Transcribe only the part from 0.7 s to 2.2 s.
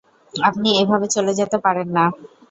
এভাবে চলে যেতে পারেন না!